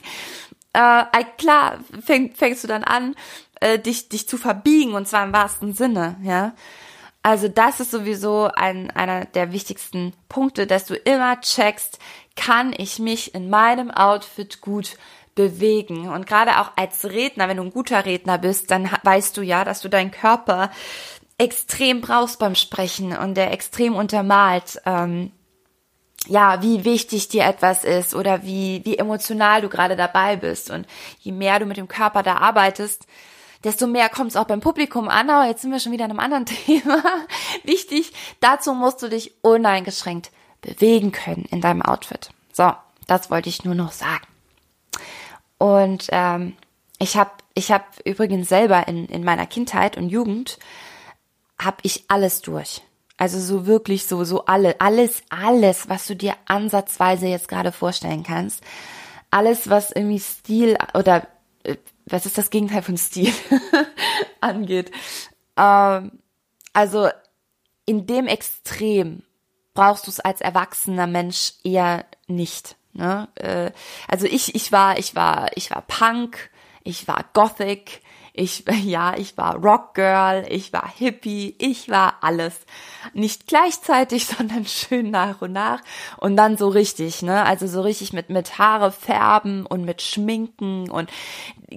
[0.74, 1.06] Äh,
[1.38, 3.16] klar, fäng, fängst du dann an,
[3.60, 6.54] äh, dich, dich zu verbiegen und zwar im wahrsten Sinne, ja.
[7.24, 12.00] Also das ist sowieso ein, einer der wichtigsten Punkte, dass du immer checkst,
[12.38, 14.98] kann ich mich in meinem Outfit gut
[15.36, 16.08] bewegen.
[16.10, 19.66] Und gerade auch als Redner, wenn du ein guter Redner bist, dann weißt du ja,
[19.66, 20.72] dass du deinen Körper
[21.38, 25.32] extrem brauchst beim Sprechen und der extrem untermalt, ähm,
[26.28, 30.70] ja, wie wichtig dir etwas ist oder wie, wie emotional du gerade dabei bist.
[30.72, 30.88] Und
[31.20, 33.06] je mehr du mit dem Körper da arbeitest,
[33.64, 35.30] desto mehr kommt es auch beim Publikum an.
[35.30, 37.04] Aber jetzt sind wir schon wieder in einem anderen Thema.
[37.64, 42.30] Wichtig, dazu musst du dich uneingeschränkt bewegen können in deinem Outfit.
[42.52, 42.72] So,
[43.08, 44.26] das wollte ich nur noch sagen.
[45.58, 46.56] Und ähm,
[47.00, 50.60] ich habe ich hab übrigens selber in, in meiner Kindheit und Jugend,
[51.60, 52.82] habe ich alles durch.
[53.18, 58.22] Also so wirklich so, so alle, alles, alles, was du dir ansatzweise jetzt gerade vorstellen
[58.22, 58.64] kannst.
[59.32, 61.28] Alles, was irgendwie Stil oder
[61.64, 61.78] äh,
[62.10, 63.34] was ist das Gegenteil von Stil
[64.42, 64.92] angeht.
[65.56, 66.20] Ähm,
[66.74, 67.10] also
[67.86, 69.24] in dem Extrem
[69.74, 72.76] brauchst du es als erwachsener Mensch eher nicht.
[72.94, 73.28] Ne?
[73.36, 73.72] Äh,
[74.08, 76.50] also ich, ich war, ich war, ich war Punk,
[76.84, 78.02] ich war Gothic,
[78.38, 82.56] ich, ja, ich war Rockgirl, ich war Hippie, ich war alles.
[83.14, 85.82] Nicht gleichzeitig, sondern schön nach und nach.
[86.18, 87.46] Und dann so richtig, ne?
[87.46, 91.10] Also so richtig mit, mit Haare färben und mit Schminken und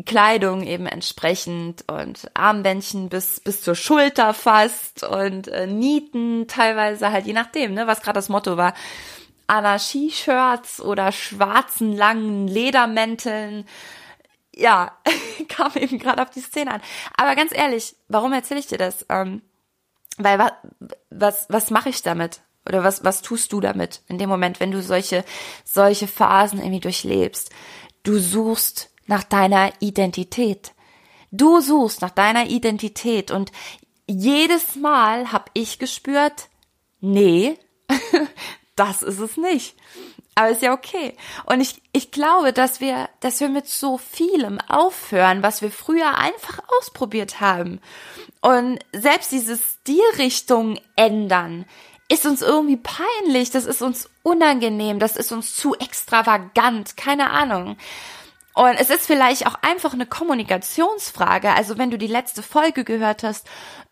[0.07, 7.27] Kleidung eben entsprechend und Armbändchen bis, bis zur Schulter fast und äh, Nieten teilweise halt,
[7.27, 7.87] je nachdem, ne?
[7.87, 8.75] Was gerade das Motto war.
[9.47, 13.67] Anarchie-Shirts oder schwarzen langen Ledermänteln
[14.61, 14.93] ja,
[15.49, 16.83] kam eben gerade auf die Szene an.
[17.17, 19.07] Aber ganz ehrlich, warum erzähle ich dir das?
[19.09, 19.43] Ähm,
[20.19, 20.53] weil was,
[21.11, 22.43] was, was mache ich damit?
[22.67, 25.25] Oder was, was tust du damit in dem Moment, wenn du solche,
[25.65, 27.51] solche Phasen irgendwie durchlebst?
[28.03, 30.73] Du suchst nach deiner Identität.
[31.33, 33.51] Du suchst nach deiner Identität und
[34.07, 36.49] jedes Mal habe ich gespürt,
[37.01, 37.57] nee,
[38.77, 39.77] das ist es nicht.
[40.41, 41.15] Aber ist ja okay.
[41.45, 46.17] Und ich, ich glaube, dass wir, dass wir mit so vielem aufhören, was wir früher
[46.17, 47.79] einfach ausprobiert haben.
[48.41, 51.67] Und selbst diese Stilrichtung ändern,
[52.09, 57.77] ist uns irgendwie peinlich, das ist uns unangenehm, das ist uns zu extravagant, keine Ahnung.
[58.55, 61.53] Und es ist vielleicht auch einfach eine Kommunikationsfrage.
[61.53, 63.47] Also wenn du die letzte Folge gehört hast,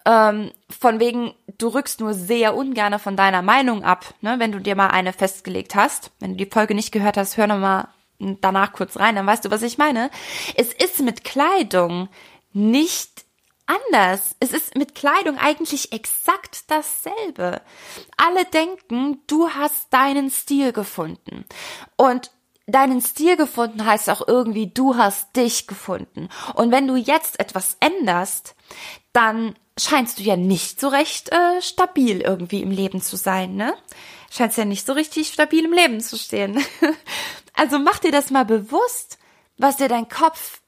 [0.04, 4.58] ähm, von wegen, du rückst nur sehr ungern von deiner Meinung ab, ne, wenn du
[4.58, 6.10] dir mal eine festgelegt hast.
[6.18, 9.50] Wenn du die Folge nicht gehört hast, hör nochmal danach kurz rein, dann weißt du,
[9.50, 10.10] was ich meine.
[10.56, 12.08] Es ist mit Kleidung
[12.52, 13.24] nicht
[13.66, 14.34] anders.
[14.40, 17.60] Es ist mit Kleidung eigentlich exakt dasselbe.
[18.16, 21.44] Alle denken, du hast deinen Stil gefunden.
[21.96, 22.32] Und
[22.68, 26.28] deinen Stil gefunden heißt auch irgendwie, du hast dich gefunden.
[26.54, 28.54] Und wenn du jetzt etwas änderst,
[29.12, 33.74] dann scheinst du ja nicht so recht äh, stabil irgendwie im Leben zu sein, ne?
[34.30, 36.62] Scheinst ja nicht so richtig stabil im Leben zu stehen.
[37.54, 39.18] also mach dir das mal bewusst,
[39.56, 40.60] was dir dein Kopf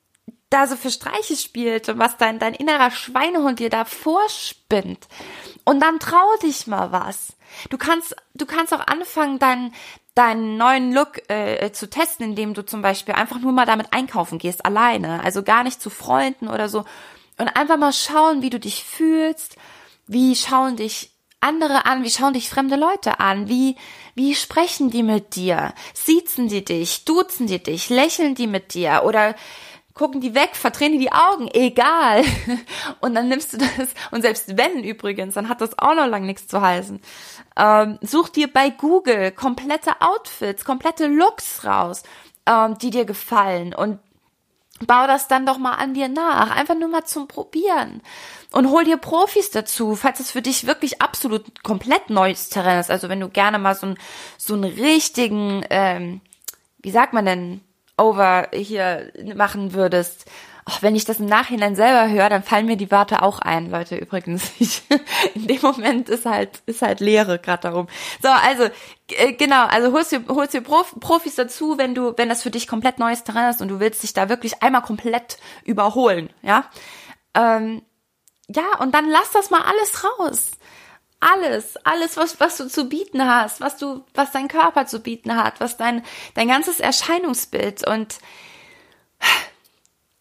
[0.50, 5.06] da so für Streiche spielt und was dein, dein innerer Schweinehund dir da vorspinnt.
[5.64, 7.34] Und dann trau dich mal was.
[7.70, 9.72] Du kannst, du kannst auch anfangen, deinen,
[10.14, 14.38] deinen neuen Look äh, zu testen, indem du zum Beispiel einfach nur mal damit einkaufen
[14.38, 15.22] gehst, alleine.
[15.22, 16.84] Also gar nicht zu Freunden oder so.
[17.38, 19.56] Und einfach mal schauen, wie du dich fühlst,
[20.06, 23.76] wie schauen dich andere an, wie schauen dich fremde Leute an, wie,
[24.14, 29.02] wie sprechen die mit dir, siezen die dich, duzen die dich, lächeln die mit dir
[29.04, 29.34] oder
[30.00, 32.24] gucken die weg, verdrehen die die Augen, egal.
[33.00, 36.24] Und dann nimmst du das, und selbst wenn übrigens, dann hat das auch noch lang
[36.24, 37.02] nichts zu heißen.
[37.56, 42.02] Ähm, such dir bei Google komplette Outfits, komplette Looks raus,
[42.46, 43.98] ähm, die dir gefallen und
[44.86, 46.56] bau das dann doch mal an dir nach.
[46.56, 48.00] Einfach nur mal zum Probieren.
[48.52, 52.90] Und hol dir Profis dazu, falls es für dich wirklich absolut komplett neues Terrain ist.
[52.90, 53.98] Also wenn du gerne mal so, ein,
[54.38, 56.22] so einen richtigen, ähm,
[56.78, 57.60] wie sagt man denn,
[58.00, 60.24] over hier machen würdest.
[60.64, 63.70] Ach, wenn ich das im Nachhinein selber höre, dann fallen mir die Wörter auch ein,
[63.70, 64.50] Leute, übrigens.
[64.60, 64.82] Ich,
[65.34, 67.86] in dem Moment ist halt, ist halt Leere gerade darum.
[68.22, 68.64] So, also,
[69.08, 72.50] äh, genau, also holst dir, holst dir Prof, Profis dazu, wenn du, wenn das für
[72.50, 76.64] dich komplett neues Terrain ist und du willst dich da wirklich einmal komplett überholen, ja.
[77.34, 77.82] Ähm,
[78.48, 80.50] ja, und dann lass das mal alles raus
[81.20, 85.36] alles, alles, was, was du zu bieten hast, was du, was dein Körper zu bieten
[85.36, 86.02] hat, was dein,
[86.34, 88.18] dein ganzes Erscheinungsbild und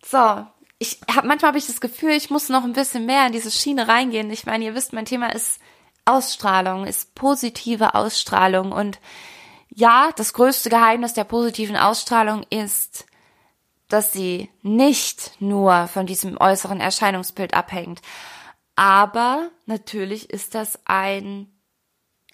[0.09, 0.43] So,
[0.79, 3.51] ich habe manchmal habe ich das Gefühl, ich muss noch ein bisschen mehr in diese
[3.51, 4.31] Schiene reingehen.
[4.31, 5.59] Ich meine, ihr wisst, mein Thema ist
[6.05, 8.99] Ausstrahlung, ist positive Ausstrahlung und
[9.69, 13.05] ja, das größte Geheimnis der positiven Ausstrahlung ist,
[13.87, 18.01] dass sie nicht nur von diesem äußeren Erscheinungsbild abhängt.
[18.79, 21.51] Aber natürlich ist das ein,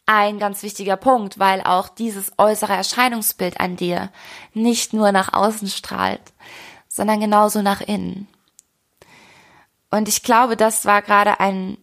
[0.06, 4.12] ein ganz wichtiger Punkt, weil auch dieses äußere Erscheinungsbild an dir
[4.54, 6.22] nicht nur nach außen strahlt,
[6.88, 8.28] sondern genauso nach innen.
[9.90, 11.80] Und ich glaube, das war gerade ein,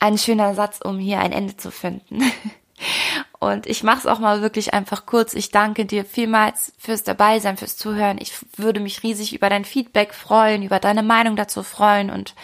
[0.00, 2.20] ein schöner Satz, um hier ein Ende zu finden.
[3.38, 5.34] Und ich mache es auch mal wirklich einfach kurz.
[5.34, 8.18] Ich danke dir vielmals fürs Dabeisein, fürs Zuhören.
[8.18, 12.34] Ich würde mich riesig über dein Feedback freuen, über deine Meinung dazu freuen und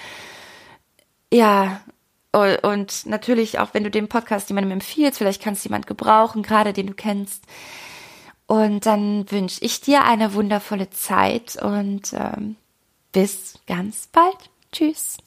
[1.33, 1.81] ja,
[2.33, 6.73] und natürlich auch, wenn du den Podcast jemandem empfiehlst, vielleicht kannst du jemand gebrauchen, gerade
[6.73, 7.45] den du kennst.
[8.47, 12.57] Und dann wünsche ich dir eine wundervolle Zeit und ähm,
[13.13, 14.51] bis ganz bald.
[14.73, 15.19] Tschüss.